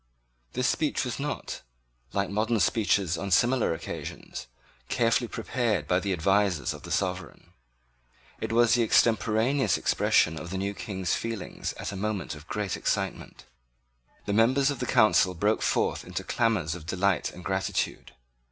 This 0.53 0.67
speech 0.67 1.05
was 1.05 1.19
not, 1.19 1.61
like 2.11 2.31
modern 2.31 2.59
speeches 2.59 3.19
on 3.19 3.29
similar 3.29 3.71
occasions, 3.75 4.47
carefully 4.89 5.27
prepared 5.27 5.87
by 5.87 5.99
the 5.99 6.11
advisers 6.11 6.73
of 6.73 6.81
the 6.81 6.89
sovereign. 6.91 7.53
It 8.39 8.51
was 8.51 8.73
the 8.73 8.81
extemporaneous 8.81 9.77
expression 9.77 10.39
of 10.39 10.49
the 10.49 10.57
new 10.57 10.73
King's 10.73 11.13
feelings 11.13 11.73
at 11.73 11.91
a 11.91 11.95
moment 11.95 12.33
of 12.33 12.47
great 12.47 12.75
excitement. 12.75 13.45
The 14.25 14.33
members 14.33 14.71
of 14.71 14.79
the 14.79 14.87
Council 14.87 15.35
broke 15.35 15.61
forth 15.61 16.03
into 16.03 16.23
clamours 16.23 16.73
of 16.73 16.87
delight 16.87 17.31
and 17.31 17.45
gratitude. 17.45 18.13